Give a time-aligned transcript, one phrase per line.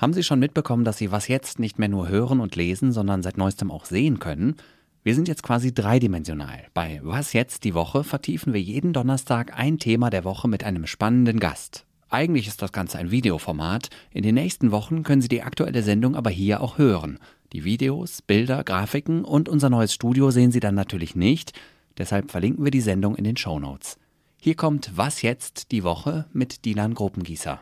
[0.00, 3.22] Haben Sie schon mitbekommen, dass Sie was jetzt nicht mehr nur hören und lesen, sondern
[3.22, 4.56] seit neuestem auch sehen können?
[5.02, 6.68] Wir sind jetzt quasi dreidimensional.
[6.72, 10.86] Bei Was jetzt die Woche vertiefen wir jeden Donnerstag ein Thema der Woche mit einem
[10.86, 11.84] spannenden Gast.
[12.08, 13.90] Eigentlich ist das Ganze ein Videoformat.
[14.10, 17.18] In den nächsten Wochen können Sie die aktuelle Sendung aber hier auch hören.
[17.52, 21.52] Die Videos, Bilder, Grafiken und unser neues Studio sehen Sie dann natürlich nicht.
[21.98, 23.98] Deshalb verlinken wir die Sendung in den Show Notes.
[24.40, 27.60] Hier kommt Was jetzt die Woche mit Dilan Gruppengießer.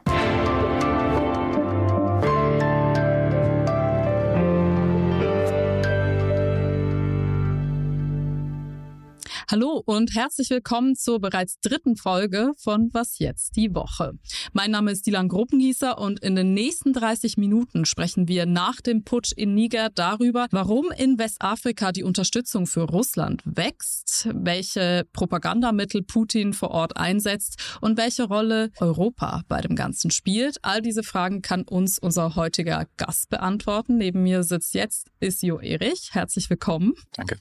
[9.50, 14.12] Hallo und herzlich willkommen zur bereits dritten Folge von Was jetzt die Woche.
[14.52, 19.04] Mein Name ist Dilan Gruppengießer und in den nächsten 30 Minuten sprechen wir nach dem
[19.04, 26.52] Putsch in Niger darüber, warum in Westafrika die Unterstützung für Russland wächst, welche Propagandamittel Putin
[26.52, 30.58] vor Ort einsetzt und welche Rolle Europa bei dem Ganzen spielt.
[30.60, 33.96] All diese Fragen kann uns unser heutiger Gast beantworten.
[33.96, 36.10] Neben mir sitzt jetzt Isio Erich.
[36.12, 36.92] Herzlich willkommen.
[37.12, 37.38] Danke.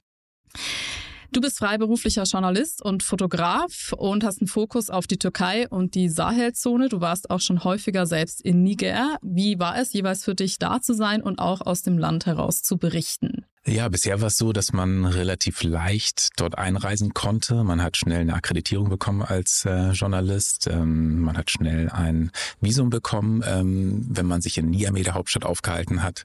[1.34, 6.10] Du bist freiberuflicher Journalist und Fotograf und hast einen Fokus auf die Türkei und die
[6.10, 6.88] Sahelzone.
[6.88, 9.18] Du warst auch schon häufiger selbst in Niger.
[9.22, 12.64] Wie war es jeweils für dich da zu sein und auch aus dem Land heraus
[12.64, 13.46] zu berichten?
[13.66, 17.66] Ja, bisher war es so, dass man relativ leicht dort einreisen konnte.
[17.66, 20.68] Man hat schnell eine Akkreditierung bekommen als äh, Journalist.
[20.68, 25.44] Ähm, man hat schnell ein Visum bekommen, ähm, wenn man sich in Niamey, der Hauptstadt,
[25.44, 26.24] aufgehalten hat.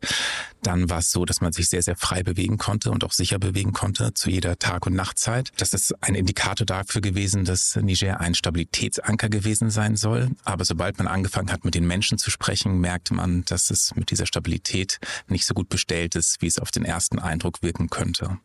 [0.63, 3.41] Dann war es so, dass man sich sehr, sehr frei bewegen konnte und auch sicher
[3.41, 5.51] bewegen konnte zu jeder Tag- und Nachtzeit.
[5.57, 10.31] Das ist ein Indikator dafür gewesen, dass Niger ein Stabilitätsanker gewesen sein soll.
[10.45, 14.13] Aber sobald man angefangen hat, mit den Menschen zu sprechen, merkte man, dass es mit
[14.13, 18.39] dieser Stabilität nicht so gut bestellt ist, wie es auf den ersten Eindruck wirken könnte.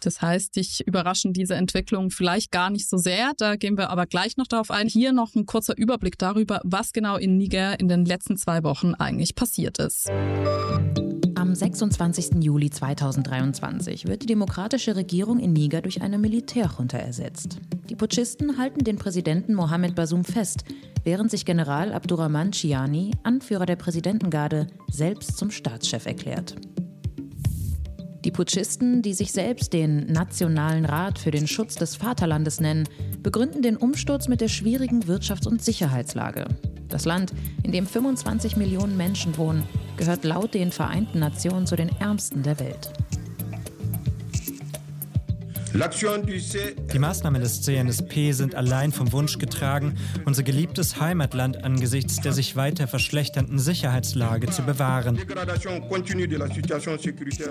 [0.00, 3.32] Das heißt, dich überraschen diese Entwicklungen vielleicht gar nicht so sehr.
[3.36, 4.86] Da gehen wir aber gleich noch darauf ein.
[4.86, 8.94] Hier noch ein kurzer Überblick darüber, was genau in Niger in den letzten zwei Wochen
[8.94, 10.08] eigentlich passiert ist.
[11.34, 12.42] Am 26.
[12.42, 17.58] Juli 2023 wird die demokratische Regierung in Niger durch eine Militärjunta ersetzt.
[17.88, 20.64] Die Putschisten halten den Präsidenten Mohamed Bazoum fest,
[21.04, 26.56] während sich General Abdurrahman Chiani, Anführer der Präsidentengarde, selbst zum Staatschef erklärt.
[28.28, 32.86] Die Putschisten, die sich selbst den Nationalen Rat für den Schutz des Vaterlandes nennen,
[33.22, 36.44] begründen den Umsturz mit der schwierigen Wirtschafts- und Sicherheitslage.
[36.90, 39.62] Das Land, in dem 25 Millionen Menschen wohnen,
[39.96, 42.92] gehört laut den Vereinten Nationen zu den ärmsten der Welt.
[45.74, 52.56] Die Maßnahmen des CNSP sind allein vom Wunsch getragen, unser geliebtes Heimatland angesichts der sich
[52.56, 55.18] weiter verschlechternden Sicherheitslage zu bewahren.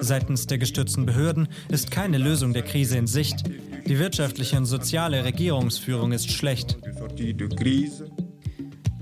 [0.01, 3.44] Seitens der gestützten Behörden ist keine Lösung der Krise in Sicht.
[3.88, 6.77] Die wirtschaftliche und soziale Regierungsführung ist schlecht.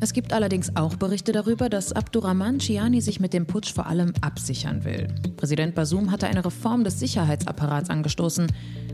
[0.05, 4.13] Es gibt allerdings auch Berichte darüber, dass Abdurrahman Chiani sich mit dem Putsch vor allem
[4.21, 5.07] absichern will.
[5.35, 8.45] Präsident Basum hatte eine Reform des Sicherheitsapparats angestoßen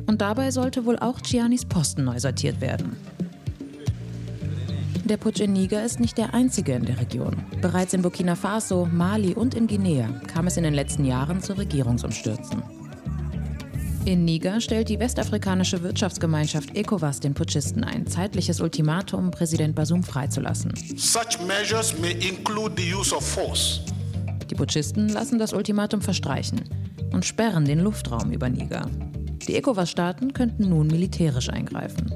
[0.07, 2.95] und dabei sollte wohl auch Chianis Posten neu sortiert werden.
[5.03, 7.43] Der Putsch in Niger ist nicht der einzige in der Region.
[7.59, 11.57] Bereits in Burkina Faso, Mali und in Guinea kam es in den letzten Jahren zu
[11.57, 12.80] Regierungsumstürzen.
[14.03, 20.73] In Niger stellt die westafrikanische Wirtschaftsgemeinschaft ECOWAS den Putschisten ein zeitliches Ultimatum, Präsident Basum freizulassen.
[24.49, 26.61] Die Putschisten lassen das Ultimatum verstreichen
[27.13, 28.89] und sperren den Luftraum über Niger.
[29.47, 32.11] Die ECOWAS-Staaten könnten nun militärisch eingreifen.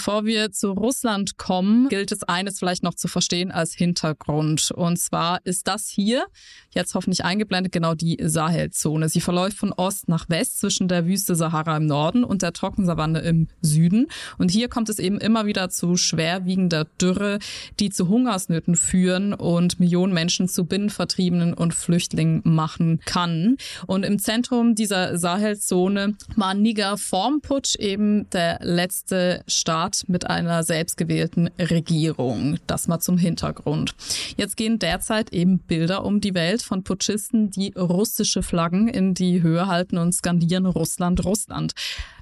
[0.00, 4.70] Bevor wir zu Russland kommen, gilt es eines vielleicht noch zu verstehen als Hintergrund.
[4.70, 6.24] Und zwar ist das hier,
[6.70, 9.10] jetzt hoffentlich eingeblendet, genau die Sahelzone.
[9.10, 13.18] Sie verläuft von Ost nach West zwischen der Wüste Sahara im Norden und der Trockensavanne
[13.18, 14.06] im Süden.
[14.38, 17.38] Und hier kommt es eben immer wieder zu schwerwiegender Dürre,
[17.78, 23.58] die zu Hungersnöten führen und Millionen Menschen zu Binnenvertriebenen und Flüchtlingen machen kann.
[23.86, 30.28] Und im Zentrum dieser Sahelzone war Niger vorm Putsch eben der letzte Staat Staat mit
[30.28, 32.58] einer selbstgewählten Regierung.
[32.66, 33.94] Das mal zum Hintergrund.
[34.36, 39.42] Jetzt gehen derzeit eben Bilder um die Welt von Putschisten, die russische Flaggen in die
[39.42, 41.72] Höhe halten und skandieren Russland, Russland.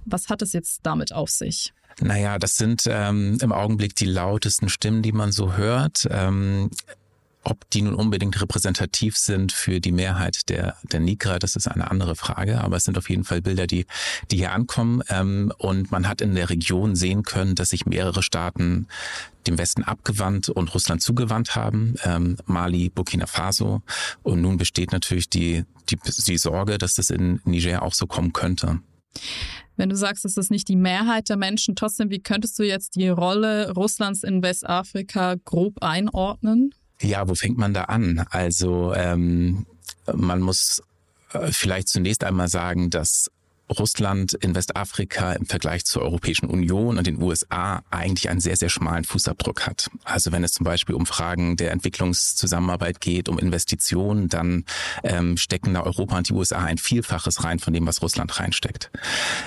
[0.04, 1.72] Was hat es jetzt damit auf sich?
[2.00, 6.06] Naja, das sind ähm, im Augenblick die lautesten Stimmen, die man so hört.
[6.10, 6.70] Ähm,
[7.48, 11.90] ob die nun unbedingt repräsentativ sind für die Mehrheit der, der Nigra, das ist eine
[11.90, 12.60] andere Frage.
[12.60, 13.86] Aber es sind auf jeden Fall Bilder, die,
[14.30, 15.02] die hier ankommen.
[15.08, 18.86] Ähm, und man hat in der Region sehen können, dass sich mehrere Staaten
[19.46, 21.94] dem Westen abgewandt und Russland zugewandt haben.
[22.04, 23.82] Ähm, Mali, Burkina Faso.
[24.22, 28.32] Und nun besteht natürlich die, die, die Sorge, dass das in Niger auch so kommen
[28.32, 28.80] könnte.
[29.76, 32.96] Wenn du sagst, es ist nicht die Mehrheit der Menschen, trotzdem, wie könntest du jetzt
[32.96, 36.74] die Rolle Russlands in Westafrika grob einordnen?
[37.00, 38.26] Ja, wo fängt man da an?
[38.30, 39.66] Also ähm,
[40.12, 40.82] man muss
[41.32, 43.30] äh, vielleicht zunächst einmal sagen, dass
[43.70, 48.68] Russland in Westafrika im Vergleich zur Europäischen Union und den USA eigentlich einen sehr, sehr
[48.68, 49.90] schmalen Fußabdruck hat.
[50.04, 54.64] Also wenn es zum Beispiel um Fragen der Entwicklungszusammenarbeit geht, um Investitionen, dann
[55.04, 58.90] ähm, stecken da Europa und die USA ein Vielfaches rein von dem, was Russland reinsteckt.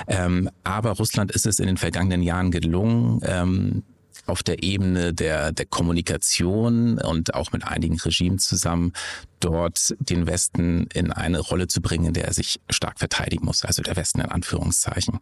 [0.06, 3.82] Ähm, aber Russland ist es in den vergangenen Jahren gelungen, ähm,
[4.26, 8.92] auf der Ebene der, der Kommunikation und auch mit einigen Regimes zusammen
[9.42, 13.64] dort den Westen in eine Rolle zu bringen, in der er sich stark verteidigen muss,
[13.64, 15.18] also der Westen in Anführungszeichen.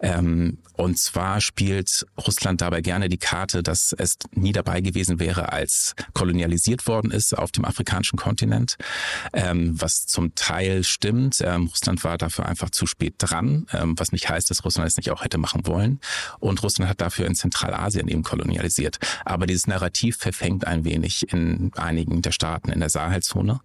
[0.00, 5.52] Ähm, und zwar spielt Russland dabei gerne die Karte, dass es nie dabei gewesen wäre,
[5.52, 8.76] als kolonialisiert worden ist auf dem afrikanischen Kontinent,
[9.32, 11.40] ähm, was zum Teil stimmt.
[11.40, 14.96] Ähm, Russland war dafür einfach zu spät dran, ähm, was nicht heißt, dass Russland es
[14.96, 16.00] nicht auch hätte machen wollen.
[16.38, 18.98] Und Russland hat dafür in Zentralasien eben kolonialisiert.
[19.24, 23.60] Aber dieses Narrativ verfängt ein wenig in einigen der Staaten in der Sahelzone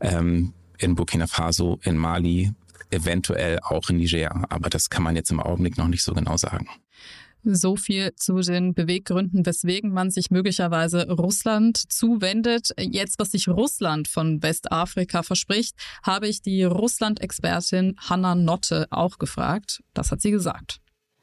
[0.00, 2.52] ähm, in Burkina Faso, in Mali,
[2.90, 4.44] eventuell auch in Niger.
[4.50, 6.66] Aber das kann man jetzt im Augenblick noch nicht so genau sagen.
[7.42, 12.70] So viel zu den Beweggründen, weswegen man sich möglicherweise Russland zuwendet.
[12.78, 19.82] Jetzt, was sich Russland von Westafrika verspricht, habe ich die Russland-Expertin Hanna Notte auch gefragt.
[19.94, 20.80] Das hat sie gesagt.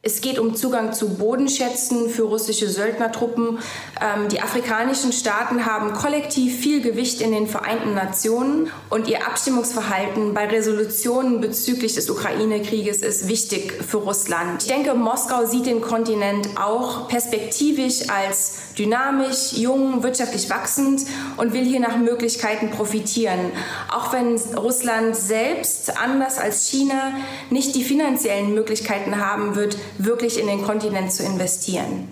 [0.08, 3.60] Es geht um Zugang zu Bodenschätzen für russische Söldnertruppen.
[4.00, 10.34] Ähm, die afrikanischen Staaten haben kollektiv viel Gewicht in den Vereinten Nationen und ihr Abstimmungsverhalten
[10.34, 14.62] bei Resolutionen bezüglich des Ukraine-Krieges ist wichtig für Russland.
[14.62, 21.02] Ich denke, Moskau sieht den Kontinent auch perspektivisch als dynamisch, jung, wirtschaftlich wachsend
[21.36, 23.52] und will hier nach Möglichkeiten profitieren.
[23.92, 27.14] Auch wenn Russland selbst, anders als China,
[27.50, 32.10] nicht die finanziellen Möglichkeiten haben wird, wirklich in den Kontinent zu investieren.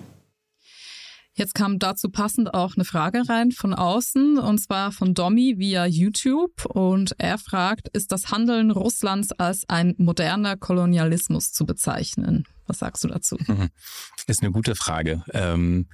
[1.38, 5.84] Jetzt kam dazu passend auch eine Frage rein von außen, und zwar von Domi via
[5.84, 6.64] YouTube.
[6.64, 12.46] Und er fragt, ist das Handeln Russlands als ein moderner Kolonialismus zu bezeichnen?
[12.66, 13.36] Was sagst du dazu?
[14.26, 15.22] Ist eine gute Frage.
[15.32, 15.86] Ähm,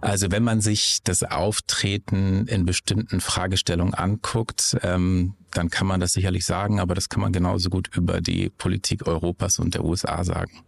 [0.00, 6.12] also wenn man sich das Auftreten in bestimmten Fragestellungen anguckt, ähm, dann kann man das
[6.12, 10.24] sicherlich sagen, aber das kann man genauso gut über die Politik Europas und der USA
[10.24, 10.64] sagen.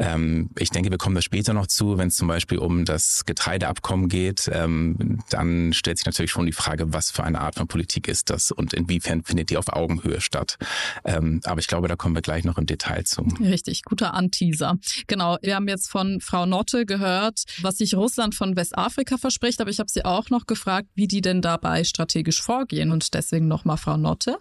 [0.00, 3.26] Ähm, ich denke, wir kommen da später noch zu, wenn es zum Beispiel um das
[3.26, 4.50] Getreideabkommen geht.
[4.52, 8.30] Ähm, dann stellt sich natürlich schon die Frage, was für eine Art von Politik ist
[8.30, 10.56] das und inwiefern findet die auf Augenhöhe statt.
[11.04, 13.22] Ähm, aber ich glaube, da kommen wir gleich noch im Detail zu.
[13.40, 14.78] Richtig, guter Anteaser.
[15.06, 19.70] Genau, wir haben jetzt von Frau Notte gehört, was sich Russland von Westafrika verspricht, aber
[19.70, 22.90] ich habe sie auch noch gefragt, wie die denn dabei strategisch vorgehen.
[22.90, 24.38] Und deswegen nochmal Frau Notte.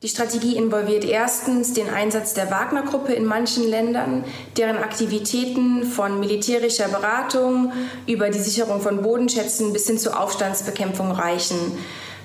[0.00, 4.24] Die Strategie involviert erstens den Einsatz der Wagner-Gruppe in manchen Ländern,
[4.56, 7.72] deren Aktivitäten von militärischer Beratung
[8.06, 11.56] über die Sicherung von Bodenschätzen bis hin zur Aufstandsbekämpfung reichen.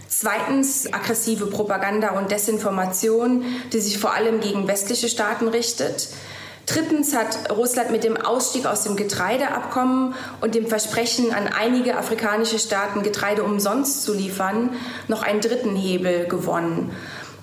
[0.08, 3.44] Zweitens aggressive Propaganda und Desinformation,
[3.74, 6.10] die sich vor allem gegen westliche Staaten richtet.
[6.68, 12.60] Drittens hat Russland mit dem Ausstieg aus dem Getreideabkommen und dem Versprechen an einige afrikanische
[12.60, 14.70] Staaten Getreide umsonst zu liefern
[15.08, 16.92] noch einen dritten Hebel gewonnen.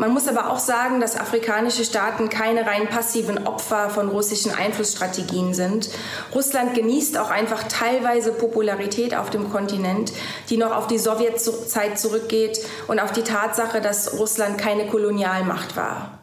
[0.00, 5.52] Man muss aber auch sagen, dass afrikanische Staaten keine rein passiven Opfer von russischen Einflussstrategien
[5.52, 5.90] sind.
[6.34, 10.14] Russland genießt auch einfach teilweise Popularität auf dem Kontinent,
[10.48, 16.19] die noch auf die Sowjetzeit zurückgeht und auf die Tatsache, dass Russland keine Kolonialmacht war.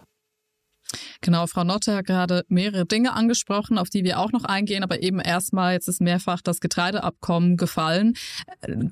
[1.28, 5.04] Genau, Frau Notte hat gerade mehrere Dinge angesprochen, auf die wir auch noch eingehen, aber
[5.04, 8.14] eben erstmal, jetzt ist mehrfach das Getreideabkommen gefallen.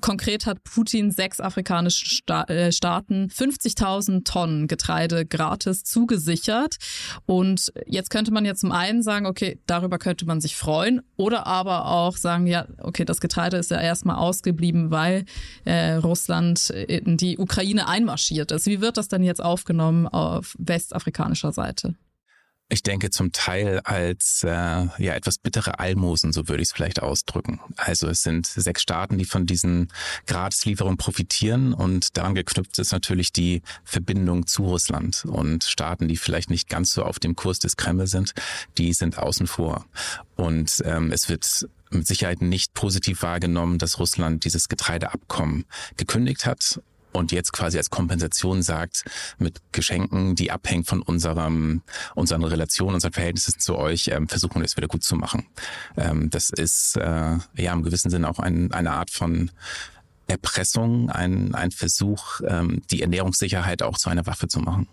[0.02, 6.76] Konkret hat Putin sechs afrikanische äh, Staaten 50.000 Tonnen Getreide gratis zugesichert.
[7.24, 11.46] Und jetzt könnte man ja zum einen sagen, okay, darüber könnte man sich freuen oder
[11.46, 15.24] aber auch sagen, ja, okay, das Getreide ist ja erstmal ausgeblieben, weil
[15.64, 18.66] äh, Russland in die Ukraine einmarschiert ist.
[18.66, 21.94] Wie wird das denn jetzt aufgenommen auf westafrikanischer Seite?
[22.68, 27.00] Ich denke zum Teil als äh, ja etwas bittere Almosen, so würde ich es vielleicht
[27.00, 27.60] ausdrücken.
[27.76, 29.92] Also es sind sechs Staaten, die von diesen
[30.26, 36.50] Gratislieferungen profitieren und daran geknüpft ist natürlich die Verbindung zu Russland und Staaten, die vielleicht
[36.50, 38.34] nicht ganz so auf dem Kurs des Kreml sind,
[38.78, 39.86] die sind außen vor.
[40.34, 46.80] Und ähm, es wird mit Sicherheit nicht positiv wahrgenommen, dass Russland dieses Getreideabkommen gekündigt hat
[47.16, 49.04] und jetzt quasi als Kompensation sagt,
[49.38, 51.82] mit Geschenken, die abhängen von unserem,
[52.14, 55.46] unseren Relationen, unseren Verhältnissen zu euch, ähm, versuchen wir es wieder gut zu machen.
[55.96, 59.50] Ähm, das ist äh, ja im gewissen Sinne auch ein, eine Art von
[60.28, 64.88] Erpressung, ein, ein Versuch, ähm, die Ernährungssicherheit auch zu einer Waffe zu machen.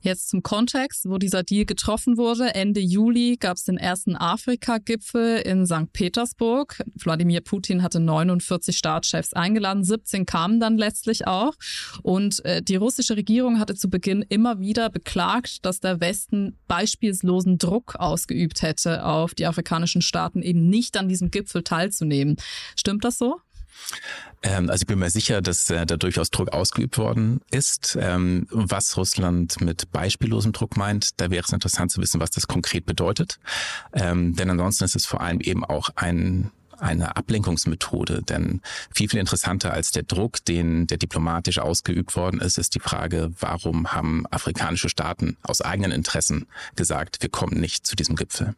[0.00, 2.54] Jetzt zum Kontext, wo dieser Deal getroffen wurde.
[2.54, 5.92] Ende Juli gab es den ersten Afrika-Gipfel in St.
[5.92, 6.82] Petersburg.
[6.94, 11.54] Wladimir Putin hatte 49 Staatschefs eingeladen, 17 kamen dann letztlich auch.
[12.02, 17.58] Und äh, die russische Regierung hatte zu Beginn immer wieder beklagt, dass der Westen beispielslosen
[17.58, 22.36] Druck ausgeübt hätte, auf die afrikanischen Staaten eben nicht an diesem Gipfel teilzunehmen.
[22.76, 23.40] Stimmt das so?
[24.42, 27.98] Ähm, also ich bin mir sicher, dass äh, da durchaus Druck ausgeübt worden ist.
[28.00, 32.46] Ähm, was Russland mit beispiellosem Druck meint, da wäre es interessant zu wissen, was das
[32.46, 33.38] konkret bedeutet.
[33.92, 36.50] Ähm, denn ansonsten ist es vor allem eben auch ein
[36.80, 42.58] eine Ablenkungsmethode, denn viel, viel interessanter als der Druck, den der diplomatisch ausgeübt worden ist,
[42.58, 46.46] ist die Frage, warum haben afrikanische Staaten aus eigenen Interessen
[46.76, 48.54] gesagt, wir kommen nicht zu diesem Gipfel.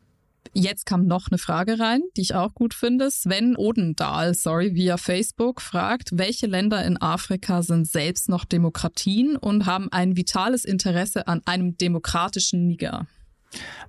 [0.54, 3.10] Jetzt kam noch eine Frage rein, die ich auch gut finde.
[3.10, 9.66] Sven Odendahl, sorry, via Facebook fragt, welche Länder in Afrika sind selbst noch Demokratien und
[9.66, 13.06] haben ein vitales Interesse an einem demokratischen Niger?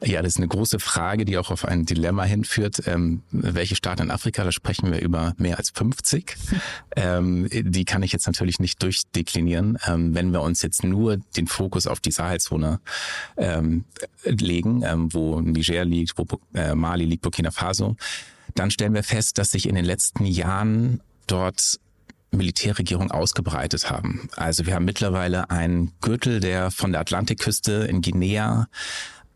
[0.04, 2.84] Ja, das ist eine große Frage, die auch auf ein Dilemma hinführt.
[2.88, 6.36] Ähm, welche Staaten in Afrika, da sprechen wir über mehr als 50.
[6.96, 9.78] ähm, die kann ich jetzt natürlich nicht durchdeklinieren.
[9.88, 12.80] Ähm, wenn wir uns jetzt nur den Fokus auf die Sahelzone
[13.38, 13.86] ähm,
[14.26, 17.96] legen, ähm, wo Niger liegt, wo äh, Mali liegt, Burkina Faso,
[18.56, 21.80] dann stellen wir fest, dass sich in den letzten Jahren dort
[22.32, 24.28] Militärregierung ausgebreitet haben.
[24.36, 28.68] Also wir haben mittlerweile einen Gürtel, der von der Atlantikküste in Guinea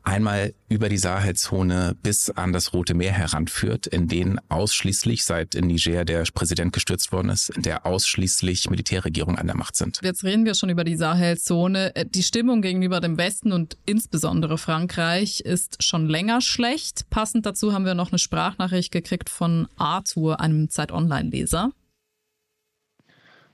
[0.08, 5.68] einmal über die Sahelzone bis an das Rote Meer heranführt, in denen ausschließlich, seit in
[5.68, 10.00] Niger der Präsident gestürzt worden ist, in der ausschließlich Militärregierungen an der Macht sind.
[10.02, 11.92] Jetzt reden wir schon über die Sahelzone.
[12.10, 17.10] Die Stimmung gegenüber dem Westen und insbesondere Frankreich ist schon länger schlecht.
[17.10, 21.72] Passend dazu haben wir noch eine Sprachnachricht gekriegt von Arthur, einem Zeit-Online-Leser.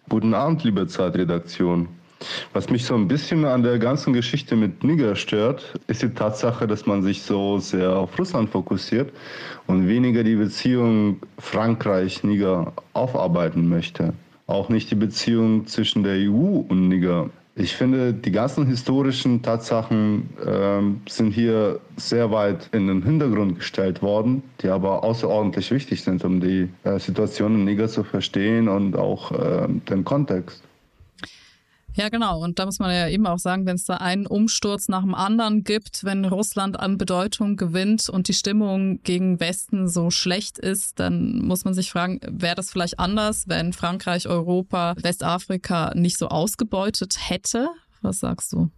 [0.08, 1.88] Guten Abend, liebe Zeitredaktion.
[2.54, 6.68] Was mich so ein bisschen an der ganzen Geschichte mit Niger stört, ist die Tatsache,
[6.68, 9.12] dass man sich so sehr auf Russland fokussiert
[9.68, 14.14] und weniger die Beziehung Frankreich-Niger aufarbeiten möchte.
[14.48, 17.30] Auch nicht die Beziehung zwischen der EU und Niger.
[17.56, 24.02] Ich finde, die ganzen historischen Tatsachen äh, sind hier sehr weit in den Hintergrund gestellt
[24.02, 28.96] worden, die aber außerordentlich wichtig sind, um die äh, Situation in Niger zu verstehen und
[28.98, 30.64] auch äh, den Kontext.
[31.96, 32.42] Ja, genau.
[32.42, 35.14] Und da muss man ja eben auch sagen, wenn es da einen Umsturz nach dem
[35.14, 41.00] anderen gibt, wenn Russland an Bedeutung gewinnt und die Stimmung gegen Westen so schlecht ist,
[41.00, 46.30] dann muss man sich fragen, wäre das vielleicht anders, wenn Frankreich, Europa, Westafrika nicht so
[46.30, 47.70] ausgebeutet hätte?
[48.02, 48.70] Was sagst du?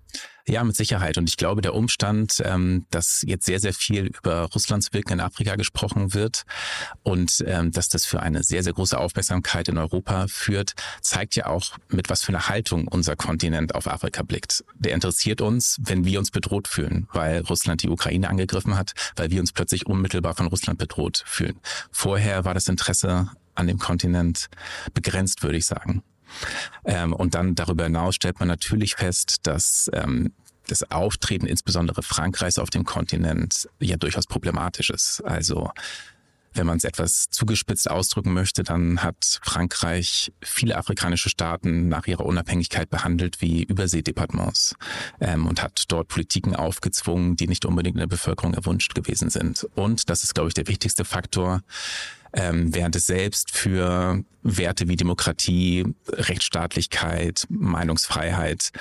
[0.47, 1.17] Ja, mit Sicherheit.
[1.17, 5.19] Und ich glaube, der Umstand, ähm, dass jetzt sehr, sehr viel über Russlands Wirken in
[5.19, 6.43] Afrika gesprochen wird
[7.01, 11.47] und ähm, dass das für eine sehr, sehr große Aufmerksamkeit in Europa führt, zeigt ja
[11.47, 14.63] auch, mit was für einer Haltung unser Kontinent auf Afrika blickt.
[14.75, 19.31] Der interessiert uns, wenn wir uns bedroht fühlen, weil Russland die Ukraine angegriffen hat, weil
[19.31, 21.59] wir uns plötzlich unmittelbar von Russland bedroht fühlen.
[21.91, 24.47] Vorher war das Interesse an dem Kontinent
[24.93, 26.03] begrenzt, würde ich sagen.
[26.85, 30.33] Ähm, und dann darüber hinaus stellt man natürlich fest, dass ähm,
[30.67, 35.21] das Auftreten insbesondere Frankreichs auf dem Kontinent ja durchaus problematisch ist.
[35.23, 35.69] Also
[36.55, 42.25] wenn man es etwas zugespitzt ausdrücken möchte, dann hat Frankreich viele afrikanische Staaten nach ihrer
[42.25, 44.75] Unabhängigkeit behandelt wie Überseedepartements
[45.19, 49.67] ähm, und hat dort Politiken aufgezwungen, die nicht unbedingt in der Bevölkerung erwünscht gewesen sind.
[49.75, 51.61] Und das ist, glaube ich, der wichtigste Faktor
[52.35, 58.71] ähm, während es selbst für Werte wie Demokratie, Rechtsstaatlichkeit, Meinungsfreiheit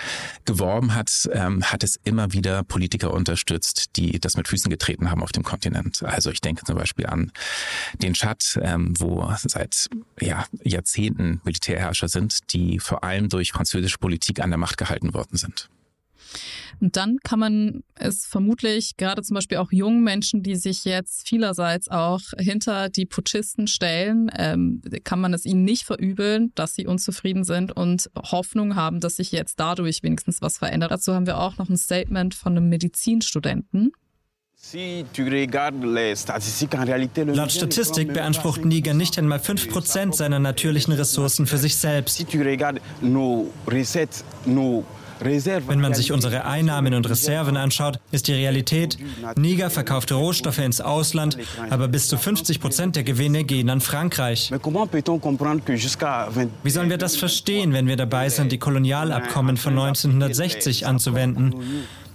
[0.45, 5.23] geworben hat, ähm, hat es immer wieder Politiker unterstützt, die das mit Füßen getreten haben
[5.23, 6.03] auf dem Kontinent.
[6.03, 7.33] Also ich denke zum Beispiel an
[8.03, 9.89] den Tschad, ähm, wo seit
[10.21, 15.39] ja, Jahrzehnten Militärherrscher sind, die vor allem durch französische Politik an der Macht gehalten worden
[15.39, 15.71] sind.
[16.81, 21.29] Und dann kann man es vermutlich gerade zum Beispiel auch jungen Menschen, die sich jetzt
[21.29, 26.87] vielerseits auch hinter die Putschisten stellen, ähm, kann man es ihnen nicht verübeln, dass sie
[26.87, 30.91] unzufrieden sind und Hoffnung haben, dass sich jetzt dadurch wenigstens was verändert.
[30.91, 33.93] Dazu haben wir auch noch ein Statement von einem Medizinstudenten.
[37.35, 42.19] Laut Statistik beansprucht Niger nicht einmal 5% seiner natürlichen Ressourcen für sich selbst.
[45.21, 48.99] Wenn man sich unsere Einnahmen und Reserven anschaut, ist die Realität,
[49.37, 51.37] Niger verkauft Rohstoffe ins Ausland,
[51.71, 54.51] aber bis zu 50 Prozent der Gewinne gehen an Frankreich.
[56.63, 61.55] Wie sollen wir das verstehen, wenn wir dabei sind, die Kolonialabkommen von 1960 anzuwenden?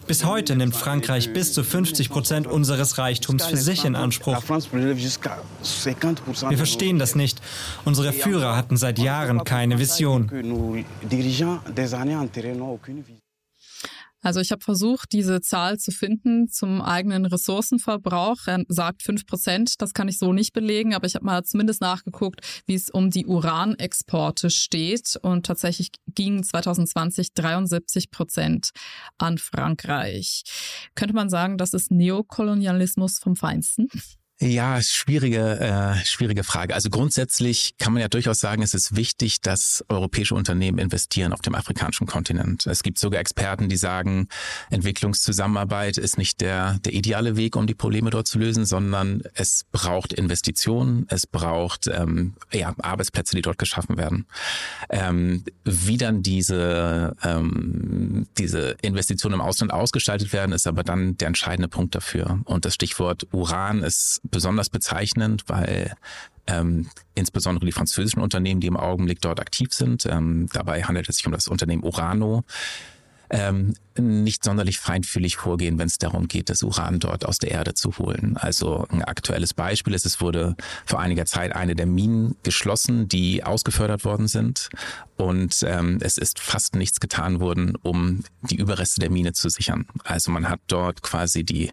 [0.09, 4.41] Bis heute nimmt Frankreich bis zu 50 Prozent unseres Reichtums für sich in Anspruch.
[4.41, 7.39] Wir verstehen das nicht.
[7.85, 10.27] Unsere Führer hatten seit Jahren keine Vision.
[14.21, 18.47] Also ich habe versucht, diese Zahl zu finden zum eigenen Ressourcenverbrauch.
[18.47, 21.81] Er sagt fünf Prozent, das kann ich so nicht belegen, aber ich habe mal zumindest
[21.81, 25.17] nachgeguckt, wie es um die Uranexporte steht.
[25.21, 28.71] Und tatsächlich gingen 2020 73 Prozent
[29.17, 30.43] an Frankreich.
[30.95, 33.87] Könnte man sagen, das ist Neokolonialismus vom Feinsten?
[34.41, 36.73] Ja, schwierige, äh, schwierige Frage.
[36.73, 41.41] Also grundsätzlich kann man ja durchaus sagen, es ist wichtig, dass europäische Unternehmen investieren auf
[41.41, 42.65] dem afrikanischen Kontinent.
[42.65, 44.29] Es gibt sogar Experten, die sagen,
[44.69, 49.65] Entwicklungszusammenarbeit ist nicht der, der ideale Weg, um die Probleme dort zu lösen, sondern es
[49.73, 54.25] braucht Investitionen, es braucht ähm, ja, Arbeitsplätze, die dort geschaffen werden.
[54.89, 61.27] Ähm, wie dann diese, ähm, diese Investitionen im Ausland ausgestaltet werden, ist aber dann der
[61.27, 62.39] entscheidende Punkt dafür.
[62.45, 65.95] Und das Stichwort Uran ist besonders bezeichnend, weil
[66.47, 71.17] ähm, insbesondere die französischen Unternehmen, die im Augenblick dort aktiv sind, ähm, dabei handelt es
[71.17, 72.43] sich um das Unternehmen Urano,
[73.29, 77.73] ähm, nicht sonderlich feinfühlig vorgehen, wenn es darum geht, das Uran dort aus der Erde
[77.73, 78.37] zu holen.
[78.37, 80.55] Also ein aktuelles Beispiel ist, es wurde
[80.85, 84.69] vor einiger Zeit eine der Minen geschlossen, die ausgefördert worden sind.
[85.15, 89.85] Und ähm, es ist fast nichts getan worden, um die Überreste der Mine zu sichern.
[90.03, 91.71] Also man hat dort quasi die,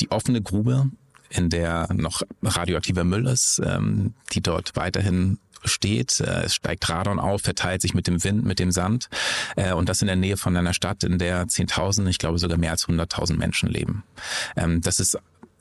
[0.00, 0.90] die offene Grube
[1.34, 6.20] in der noch radioaktiver Müll ist, ähm, die dort weiterhin steht.
[6.20, 9.08] Äh, es steigt Radon auf, verteilt sich mit dem Wind, mit dem Sand.
[9.56, 12.58] Äh, und das in der Nähe von einer Stadt, in der 10.000, ich glaube sogar
[12.58, 14.04] mehr als 100.000 Menschen leben.
[14.56, 15.18] Ähm, das ist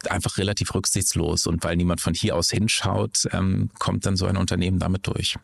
[0.10, 1.48] einfach relativ rücksichtslos.
[1.48, 5.36] Und weil niemand von hier aus hinschaut, ähm, kommt dann so ein Unternehmen damit durch.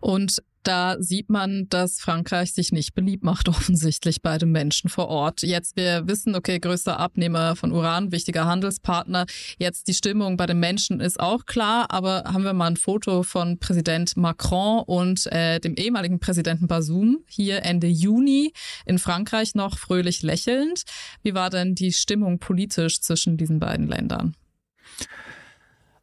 [0.00, 5.08] Und da sieht man, dass Frankreich sich nicht beliebt macht, offensichtlich bei den Menschen vor
[5.08, 5.42] Ort.
[5.42, 9.26] Jetzt, wir wissen, okay, größter Abnehmer von Uran, wichtiger Handelspartner.
[9.58, 13.22] Jetzt die Stimmung bei den Menschen ist auch klar, aber haben wir mal ein Foto
[13.22, 18.52] von Präsident Macron und äh, dem ehemaligen Präsidenten Bazoum hier Ende Juni
[18.86, 20.84] in Frankreich noch fröhlich lächelnd.
[21.22, 24.34] Wie war denn die Stimmung politisch zwischen diesen beiden Ländern?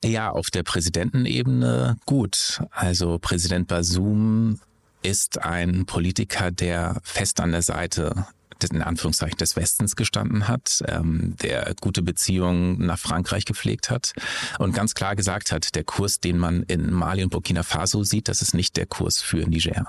[0.03, 2.61] Ja, auf der Präsidentenebene gut.
[2.71, 4.59] Also Präsident Basum
[5.03, 8.25] ist ein Politiker, der fest an der Seite
[8.63, 14.13] in Anführungszeichen des Westens gestanden hat, ähm, der gute Beziehungen nach Frankreich gepflegt hat
[14.59, 18.27] und ganz klar gesagt hat, der Kurs, den man in Mali und Burkina Faso sieht,
[18.27, 19.87] das ist nicht der Kurs für Niger.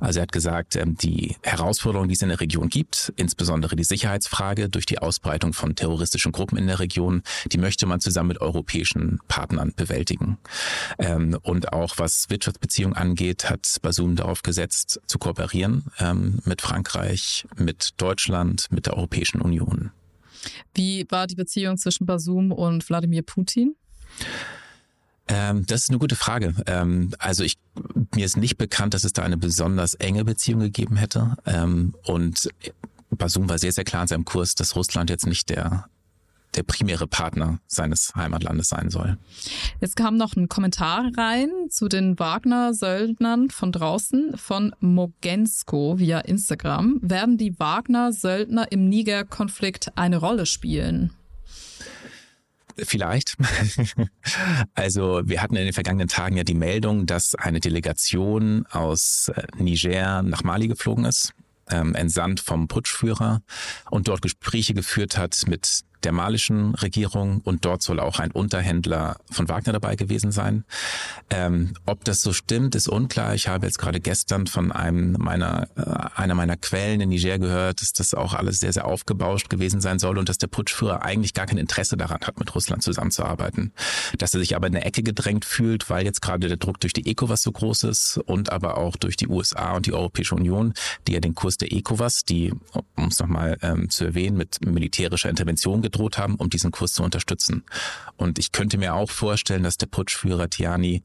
[0.00, 3.84] Also er hat gesagt, ähm, die Herausforderungen, die es in der Region gibt, insbesondere die
[3.84, 8.40] Sicherheitsfrage durch die Ausbreitung von terroristischen Gruppen in der Region, die möchte man zusammen mit
[8.40, 10.38] europäischen Partnern bewältigen.
[10.98, 17.46] Ähm, und auch was Wirtschaftsbeziehungen angeht, hat Basum darauf gesetzt, zu kooperieren ähm, mit Frankreich,
[17.56, 19.90] mit Deutschland, mit der Europäischen Union.
[20.74, 23.76] Wie war die Beziehung zwischen Basum und Wladimir Putin?
[25.28, 26.54] Ähm, das ist eine gute Frage.
[26.66, 27.58] Ähm, also ich,
[28.14, 31.36] mir ist nicht bekannt, dass es da eine besonders enge Beziehung gegeben hätte.
[31.46, 32.48] Ähm, und
[33.10, 35.86] Basum war sehr, sehr klar in seinem Kurs, dass Russland jetzt nicht der
[36.54, 39.18] der primäre Partner seines Heimatlandes sein soll.
[39.80, 46.98] Jetzt kam noch ein Kommentar rein zu den Wagner-Söldnern von draußen von Mogensko via Instagram.
[47.02, 51.12] Werden die Wagner-Söldner im Niger-Konflikt eine Rolle spielen?
[52.78, 53.36] Vielleicht.
[54.74, 59.42] also wir hatten in den vergangenen Tagen ja die Meldung, dass eine Delegation aus äh,
[59.62, 61.32] Niger nach Mali geflogen ist,
[61.68, 63.42] ähm, entsandt vom Putschführer
[63.90, 69.16] und dort Gespräche geführt hat mit der malischen Regierung und dort soll auch ein Unterhändler
[69.30, 70.64] von Wagner dabei gewesen sein.
[71.30, 73.34] Ähm, ob das so stimmt, ist unklar.
[73.34, 77.80] Ich habe jetzt gerade gestern von einem meiner, äh, einer meiner Quellen in Niger gehört,
[77.80, 81.34] dass das auch alles sehr, sehr aufgebauscht gewesen sein soll und dass der Putschführer eigentlich
[81.34, 83.72] gar kein Interesse daran hat, mit Russland zusammenzuarbeiten.
[84.18, 86.92] Dass er sich aber in der Ecke gedrängt fühlt, weil jetzt gerade der Druck durch
[86.92, 90.74] die ECOWAS so groß ist und aber auch durch die USA und die Europäische Union,
[91.06, 92.52] die ja den Kurs der ECOWAS, die,
[92.96, 97.02] um es nochmal ähm, zu erwähnen, mit militärischer Intervention gedroht haben, um diesen Kurs zu
[97.02, 97.64] unterstützen.
[98.16, 101.02] Und ich könnte mir auch vorstellen, dass der Putschführer Tiani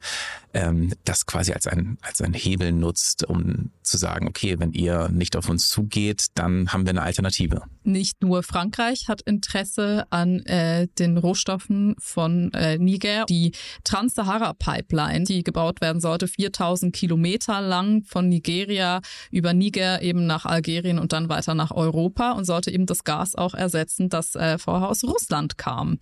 [0.58, 5.08] ähm, das quasi als ein, als ein Hebel nutzt, um zu sagen, okay, wenn ihr
[5.08, 7.62] nicht auf uns zugeht, dann haben wir eine Alternative.
[7.84, 13.24] Nicht nur Frankreich hat Interesse an äh, den Rohstoffen von äh, Niger.
[13.26, 13.52] Die
[13.84, 20.98] Trans-Sahara-Pipeline, die gebaut werden sollte, 4000 Kilometer lang von Nigeria über Niger eben nach Algerien
[20.98, 24.88] und dann weiter nach Europa und sollte eben das Gas auch ersetzen, das äh, vorher
[24.88, 25.98] aus Russland kam.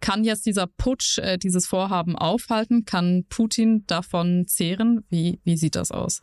[0.00, 2.86] Kann jetzt dieser Putsch äh, dieses Vorhaben aufhalten?
[2.86, 5.04] Kann Putin davon zehren?
[5.08, 6.22] Wie, wie sieht das aus?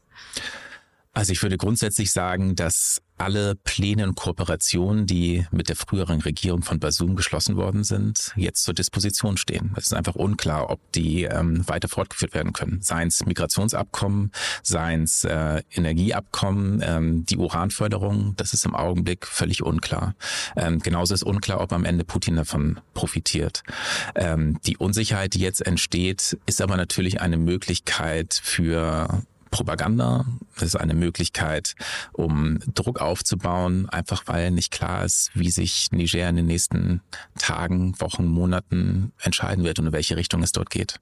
[1.13, 6.61] Also ich würde grundsätzlich sagen, dass alle Pläne und Kooperationen, die mit der früheren Regierung
[6.61, 9.73] von Basum geschlossen worden sind, jetzt zur Disposition stehen.
[9.75, 12.81] Es ist einfach unklar, ob die ähm, weiter fortgeführt werden können.
[12.81, 14.31] Seien es Migrationsabkommen,
[14.63, 20.15] seien es äh, Energieabkommen, ähm, die Uranförderung, das ist im Augenblick völlig unklar.
[20.55, 23.63] Ähm, genauso ist unklar, ob am Ende Putin davon profitiert.
[24.15, 30.25] Ähm, die Unsicherheit, die jetzt entsteht, ist aber natürlich eine Möglichkeit für Propaganda.
[30.55, 31.75] Das ist eine Möglichkeit,
[32.13, 37.01] um Druck aufzubauen, einfach weil nicht klar ist, wie sich Niger in den nächsten
[37.37, 40.99] Tagen, Wochen, Monaten entscheiden wird und in welche Richtung es dort geht.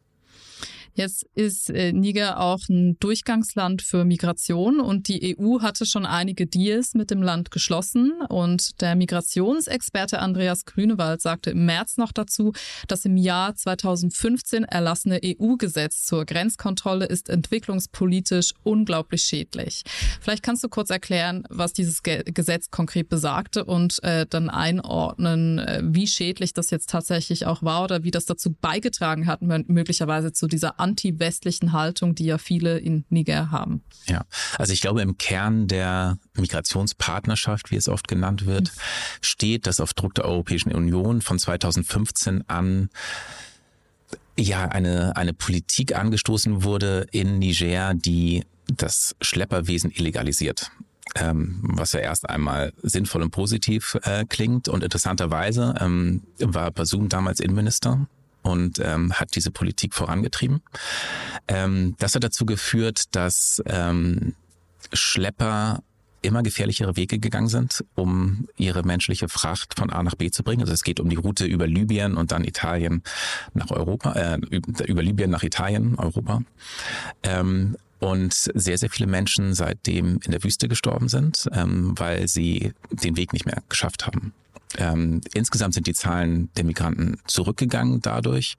[0.97, 6.47] Jetzt ist äh, Niger auch ein Durchgangsland für Migration und die EU hatte schon einige
[6.47, 8.13] Deals mit dem Land geschlossen.
[8.29, 12.53] Und der Migrationsexperte Andreas Grünewald sagte im März noch dazu,
[12.87, 19.83] dass im Jahr 2015 erlassene EU-Gesetz zur Grenzkontrolle ist entwicklungspolitisch unglaublich schädlich.
[20.21, 25.59] Vielleicht kannst du kurz erklären, was dieses Ge Gesetz konkret besagte und äh, dann einordnen,
[25.59, 30.31] äh, wie schädlich das jetzt tatsächlich auch war oder wie das dazu beigetragen hat, möglicherweise
[30.31, 33.81] zu dieser anti-westlichen Haltung, die ja viele in Niger haben.
[34.05, 34.25] Ja,
[34.59, 38.79] also ich glaube, im Kern der Migrationspartnerschaft, wie es oft genannt wird, mhm.
[39.21, 42.89] steht, dass auf Druck der Europäischen Union von 2015 an
[44.37, 50.71] ja eine, eine Politik angestoßen wurde in Niger, die das Schlepperwesen illegalisiert.
[51.15, 54.67] Ähm, was ja erst einmal sinnvoll und positiv äh, klingt.
[54.67, 58.07] Und interessanterweise ähm, war Basum damals Innenminister
[58.45, 60.61] und ähm, hat diese Politik vorangetrieben.
[61.47, 64.35] Ähm, das hat dazu geführt, dass ähm,
[64.93, 65.81] Schlepper
[66.21, 70.61] immer gefährlichere Wege gegangen sind, um ihre menschliche Fracht von A nach B zu bringen.
[70.61, 73.03] Also es geht um die Route über Libyen und dann Italien
[73.53, 76.41] nach Europa, äh, über Libyen nach Italien, Europa.
[77.23, 82.73] Ähm, und sehr, sehr viele Menschen seitdem in der Wüste gestorben sind, ähm, weil sie
[82.91, 84.33] den Weg nicht mehr geschafft haben.
[84.77, 88.55] Ähm, insgesamt sind die Zahlen der Migranten zurückgegangen dadurch.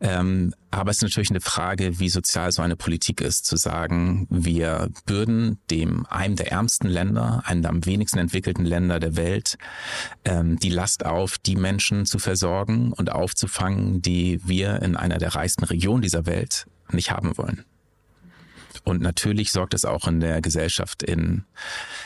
[0.00, 4.26] Ähm, aber es ist natürlich eine Frage, wie sozial so eine Politik ist, zu sagen,
[4.30, 9.58] wir bürden dem einem der ärmsten Länder, einem der am wenigsten entwickelten Länder der Welt,
[10.24, 15.34] ähm, die Last auf, die Menschen zu versorgen und aufzufangen, die wir in einer der
[15.34, 17.64] reichsten Regionen dieser Welt nicht haben wollen.
[18.84, 21.44] Und natürlich sorgt es auch in der Gesellschaft in,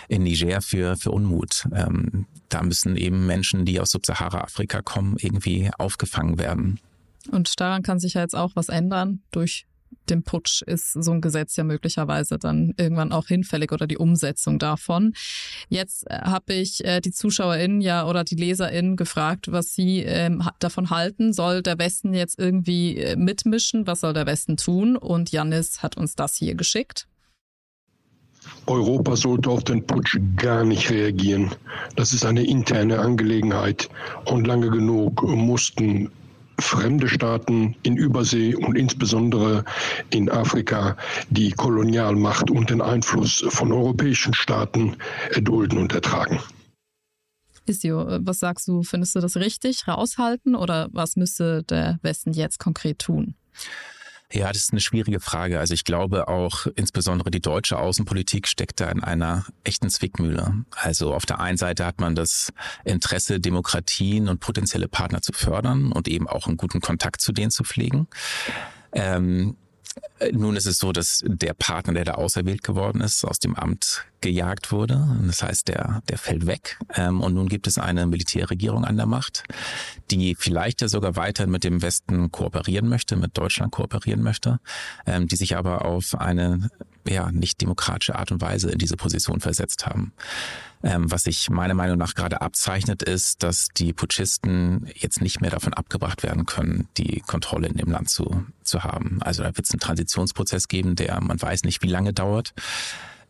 [0.08, 1.66] in Niger für, für Unmut.
[1.74, 6.78] Ähm, da müssen eben Menschen, die aus Subsahara-Afrika kommen, irgendwie aufgefangen werden.
[7.30, 9.66] Und daran kann sich ja jetzt auch was ändern durch
[10.10, 14.58] dem Putsch ist so ein Gesetz ja möglicherweise dann irgendwann auch hinfällig oder die Umsetzung
[14.58, 15.12] davon.
[15.68, 20.42] Jetzt äh, habe ich äh, die ZuschauerInnen ja oder die LeserInnen gefragt, was sie ähm,
[20.58, 21.32] davon halten.
[21.32, 23.86] Soll der Westen jetzt irgendwie äh, mitmischen?
[23.86, 24.96] Was soll der Westen tun?
[24.96, 27.06] Und Janis hat uns das hier geschickt.
[28.66, 31.54] Europa sollte auf den Putsch gar nicht reagieren.
[31.96, 33.88] Das ist eine interne Angelegenheit
[34.24, 36.10] und lange genug mussten
[36.58, 39.64] fremde Staaten in Übersee und insbesondere
[40.10, 40.96] in Afrika
[41.28, 44.96] die Kolonialmacht und den Einfluss von europäischen Staaten
[45.30, 46.40] erdulden und ertragen.
[47.68, 48.82] Isio, was sagst du?
[48.82, 53.34] Findest du das richtig, raushalten oder was müsste der Westen jetzt konkret tun?
[54.32, 55.60] Ja, das ist eine schwierige Frage.
[55.60, 60.64] Also ich glaube auch insbesondere die deutsche Außenpolitik steckt da in einer echten Zwickmühle.
[60.72, 62.52] Also auf der einen Seite hat man das
[62.84, 67.52] Interesse, Demokratien und potenzielle Partner zu fördern und eben auch einen guten Kontakt zu denen
[67.52, 68.08] zu pflegen.
[68.92, 69.56] Ähm,
[70.32, 74.04] nun ist es so, dass der Partner, der da auserwählt geworden ist, aus dem Amt
[74.20, 75.06] gejagt wurde.
[75.26, 76.78] Das heißt, der, der fällt weg.
[76.94, 79.44] Ähm, und nun gibt es eine Militärregierung an der Macht,
[80.10, 84.58] die vielleicht ja sogar weiter mit dem Westen kooperieren möchte, mit Deutschland kooperieren möchte,
[85.06, 86.70] ähm, die sich aber auf eine
[87.08, 90.12] ja, nicht demokratische Art und Weise in diese Position versetzt haben.
[90.82, 95.50] Ähm, was sich meiner Meinung nach gerade abzeichnet, ist, dass die Putschisten jetzt nicht mehr
[95.50, 99.22] davon abgebracht werden können, die Kontrolle in dem Land zu, zu haben.
[99.22, 102.54] Also da wird es einen Transitionsprozess geben, der man weiß nicht, wie lange dauert.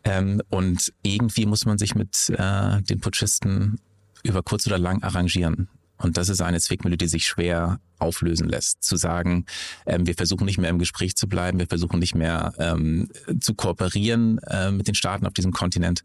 [0.07, 3.79] Ähm, und irgendwie muss man sich mit äh, den Putschisten
[4.23, 5.69] über kurz oder lang arrangieren.
[5.99, 8.83] Und das ist eine Zwickmühle, die sich schwer auflösen lässt.
[8.83, 9.45] Zu sagen,
[9.85, 13.55] ähm, wir versuchen nicht mehr im Gespräch zu bleiben, wir versuchen nicht mehr ähm, zu
[13.55, 16.03] kooperieren äh, mit den Staaten auf diesem Kontinent.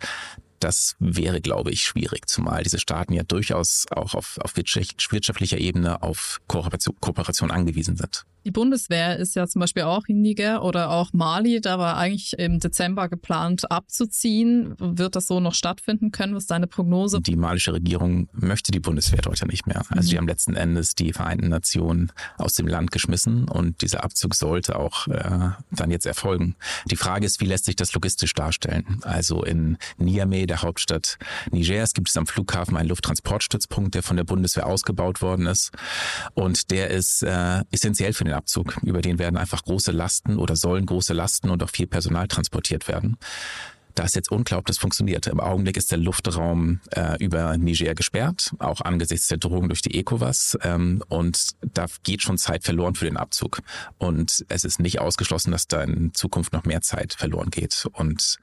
[0.60, 6.02] Das wäre, glaube ich, schwierig, zumal diese Staaten ja durchaus auch auf, auf wirtschaftlicher Ebene
[6.02, 8.24] auf Kooperation, Kooperation angewiesen sind.
[8.44, 11.60] Die Bundeswehr ist ja zum Beispiel auch in Niger oder auch Mali.
[11.60, 14.74] Da war eigentlich im Dezember geplant abzuziehen.
[14.78, 16.34] Wird das so noch stattfinden können?
[16.34, 17.20] Was ist deine Prognose?
[17.20, 19.82] Die malische Regierung möchte die Bundeswehr dort ja nicht mehr.
[19.90, 20.10] Also mhm.
[20.10, 24.76] die haben letzten Endes die Vereinten Nationen aus dem Land geschmissen und dieser Abzug sollte
[24.76, 26.56] auch äh, dann jetzt erfolgen.
[26.90, 29.00] Die Frage ist, wie lässt sich das logistisch darstellen?
[29.02, 31.18] Also in Niamey, der Hauptstadt
[31.50, 35.70] Nigers, gibt es am Flughafen einen Lufttransportstützpunkt, der von der Bundeswehr ausgebaut worden ist.
[36.34, 38.78] Und der ist äh, essentiell für den Abzug.
[38.82, 42.88] Über den werden einfach große Lasten oder sollen große Lasten und auch viel Personal transportiert
[42.88, 43.16] werden.
[43.94, 45.26] Da ist jetzt unklar, ob das funktioniert.
[45.26, 49.98] Im Augenblick ist der Luftraum äh, über Niger gesperrt, auch angesichts der Drohung durch die
[49.98, 50.58] ECOWAS.
[50.62, 53.60] Ähm, und da geht schon Zeit verloren für den Abzug.
[53.98, 57.86] Und es ist nicht ausgeschlossen, dass da in Zukunft noch mehr Zeit verloren geht.
[57.92, 58.38] Und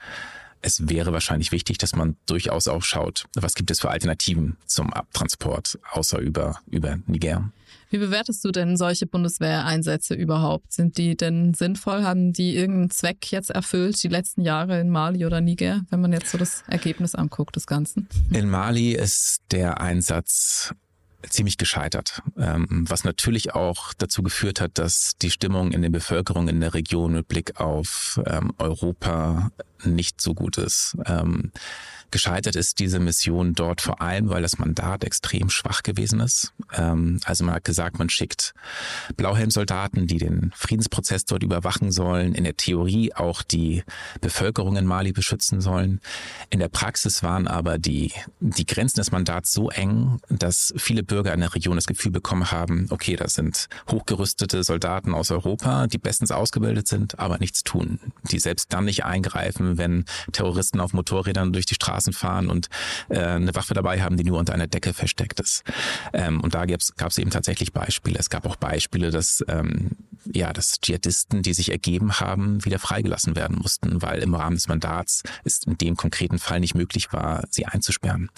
[0.62, 4.94] es wäre wahrscheinlich wichtig, dass man durchaus auch schaut, was gibt es für Alternativen zum
[4.94, 7.50] Abtransport, außer über, über Niger.
[7.90, 10.72] Wie bewertest du denn solche Bundeswehreinsätze überhaupt?
[10.72, 12.04] Sind die denn sinnvoll?
[12.04, 16.14] Haben die irgendeinen Zweck jetzt erfüllt, die letzten Jahre in Mali oder Niger, wenn man
[16.14, 18.08] jetzt so das Ergebnis anguckt des Ganzen?
[18.32, 20.74] In Mali ist der Einsatz
[21.28, 26.48] ziemlich gescheitert, ähm, was natürlich auch dazu geführt hat, dass die Stimmung in der Bevölkerung
[26.48, 29.52] in der Region mit Blick auf ähm, Europa
[29.84, 30.98] nicht so gut ist.
[31.06, 31.52] Ähm,
[32.12, 36.54] Gescheitert ist diese Mission dort vor allem, weil das Mandat extrem schwach gewesen ist.
[36.74, 38.54] Ähm, also man hat gesagt, man schickt
[39.16, 43.84] Blauhelmsoldaten, die den Friedensprozess dort überwachen sollen, in der Theorie auch die
[44.22, 46.02] Bevölkerung in Mali beschützen sollen.
[46.50, 51.34] In der Praxis waren aber die, die Grenzen des Mandats so eng, dass viele Bürger
[51.34, 56.00] in der Region das Gefühl bekommen haben, okay, das sind hochgerüstete Soldaten aus Europa, die
[56.00, 58.00] bestens ausgebildet sind, aber nichts tun,
[58.32, 62.70] die selbst dann nicht eingreifen, wenn Terroristen auf Motorrädern durch die Straße Straßen fahren und
[63.10, 65.64] äh, eine Waffe dabei haben, die nur unter einer Decke versteckt ist.
[66.14, 68.20] Ähm, und da gab es eben tatsächlich Beispiele.
[68.20, 69.92] Es gab auch Beispiele, dass ähm,
[70.32, 74.68] ja, dass Dschihadisten, die sich ergeben haben, wieder freigelassen werden mussten, weil im Rahmen des
[74.68, 78.30] Mandats es in dem konkreten Fall nicht möglich war, sie einzusperren.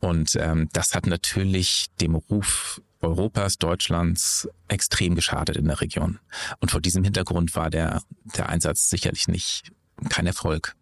[0.00, 6.18] Und ähm, das hat natürlich dem Ruf Europas, Deutschlands extrem geschadet in der Region.
[6.60, 8.02] Und vor diesem Hintergrund war der,
[8.36, 9.72] der Einsatz sicherlich nicht
[10.08, 10.74] kein Erfolg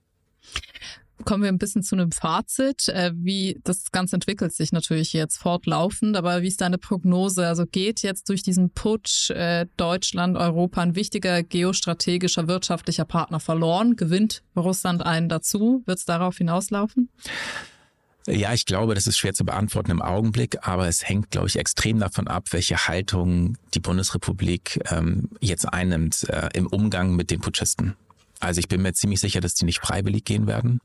[1.25, 2.89] kommen wir ein bisschen zu einem Fazit.
[2.89, 7.47] Äh, wie das Ganze entwickelt sich natürlich jetzt fortlaufend, aber wie ist deine Prognose?
[7.47, 13.97] Also geht jetzt durch diesen Putsch äh, Deutschland, Europa ein wichtiger geostrategischer wirtschaftlicher Partner verloren?
[13.97, 15.83] Gewinnt Russland einen dazu?
[15.87, 17.11] Wird es darauf hinauslaufen?
[18.27, 21.57] Ja, ich glaube, das ist schwer zu beantworten im Augenblick, aber es hängt, glaube ich,
[21.57, 27.41] extrem davon ab, welche Haltung die Bundesrepublik ähm, jetzt einnimmt äh, im Umgang mit den
[27.41, 27.97] Putschisten.
[28.41, 30.81] Also ich bin mir ziemlich sicher, dass die nicht freiwillig gehen werden.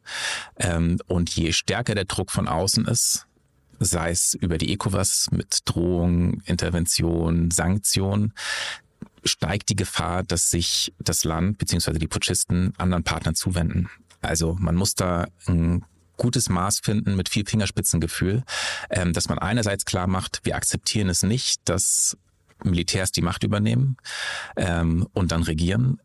[0.58, 3.28] Ähm, und je stärker der Druck von außen ist,
[3.80, 8.34] sei es über die ECOWAS mit Drohung, Intervention, Sanktionen,
[9.24, 11.94] steigt die Gefahr, dass sich das Land bzw.
[11.94, 13.90] die Putschisten anderen Partnern zuwenden.
[14.22, 15.86] Also man muss da ein
[16.18, 18.44] gutes Maß finden mit viel Fingerspitzengefühl,
[18.90, 22.18] ähm, dass man einerseits klar macht, wir akzeptieren es nicht, dass
[22.66, 23.98] Militärs die Macht übernehmen
[24.56, 26.00] ähm, und dann regieren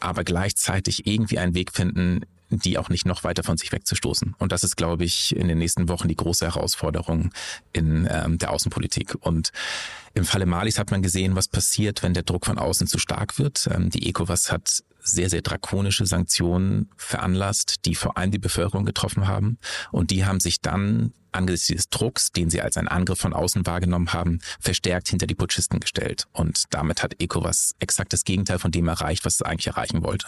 [0.00, 4.34] aber gleichzeitig irgendwie einen Weg finden, die auch nicht noch weiter von sich wegzustoßen.
[4.38, 7.30] Und das ist, glaube ich, in den nächsten Wochen die große Herausforderung
[7.72, 9.16] in ähm, der Außenpolitik.
[9.20, 9.50] Und
[10.14, 13.38] im Falle Malis hat man gesehen, was passiert, wenn der Druck von außen zu stark
[13.38, 13.68] wird.
[13.72, 19.28] Ähm, die ECOWAS hat sehr, sehr drakonische Sanktionen veranlasst, die vor allem die Bevölkerung getroffen
[19.28, 19.58] haben.
[19.92, 23.66] Und die haben sich dann angesichts des Drucks, den sie als einen Angriff von außen
[23.66, 26.26] wahrgenommen haben, verstärkt hinter die Putschisten gestellt.
[26.32, 30.26] Und damit hat ECOWAS exakt das Gegenteil von dem erreicht, was es eigentlich erreichen wollte.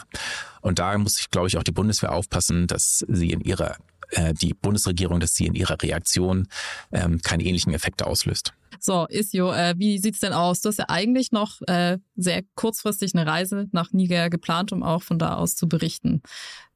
[0.60, 3.76] Und da muss ich, glaube ich, auch die Bundeswehr aufpassen, dass sie in ihrer
[4.10, 6.48] äh, die Bundesregierung, dass sie in ihrer Reaktion
[6.92, 8.52] ähm, keine ähnlichen Effekte auslöst.
[8.82, 10.60] So, Isio, äh, wie sieht's denn aus?
[10.60, 15.02] Du hast ja eigentlich noch äh, sehr kurzfristig eine Reise nach Niger geplant, um auch
[15.02, 16.22] von da aus zu berichten.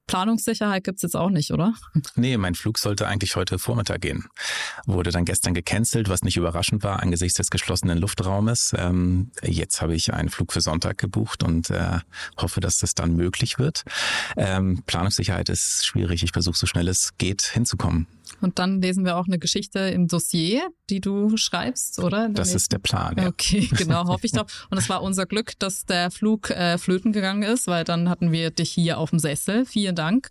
[0.06, 1.74] Planungssicherheit gibt's jetzt auch nicht, oder?
[2.16, 4.26] Nee, mein Flug sollte eigentlich heute Vormittag gehen.
[4.84, 8.74] Wurde dann gestern gecancelt, was nicht überraschend war angesichts des geschlossenen Luftraumes.
[8.76, 12.00] Ähm, jetzt habe ich einen Flug für Sonntag gebucht und äh,
[12.36, 13.84] hoffe, dass das dann möglich wird.
[14.36, 16.22] Ähm, Planungssicherheit ist schwierig.
[16.22, 18.06] Ich versuche so schnell es geht hinzukommen.
[18.40, 22.28] Und dann lesen wir auch eine Geschichte im Dossier, die du schreibst, oder?
[22.28, 22.56] Das nächsten?
[22.56, 23.16] ist der Plan.
[23.16, 23.28] Ja.
[23.28, 24.46] Okay, genau, hoffe ich doch.
[24.70, 28.32] Und es war unser Glück, dass der Flug äh, flöten gegangen ist, weil dann hatten
[28.32, 29.64] wir dich hier auf dem Sessel.
[29.64, 30.30] Vielen Dank.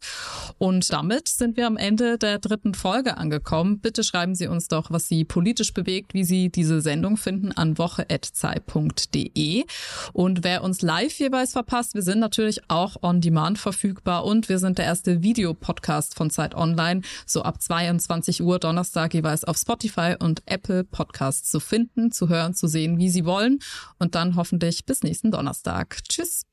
[0.58, 3.80] Und damit sind wir am Ende der dritten Folge angekommen.
[3.80, 7.78] Bitte schreiben Sie uns doch, was Sie politisch bewegt, wie Sie diese Sendung finden an
[7.78, 9.64] woche.zeit.de.
[10.14, 14.60] Und wer uns live jeweils verpasst, wir sind natürlich auch on demand verfügbar und wir
[14.60, 19.58] sind der erste Videopodcast von Zeit Online, so ab zwei 22 Uhr Donnerstag jeweils auf
[19.58, 23.60] Spotify und Apple Podcasts zu finden, zu hören, zu sehen, wie Sie wollen.
[24.00, 26.00] Und dann hoffentlich bis nächsten Donnerstag.
[26.08, 26.46] Tschüss.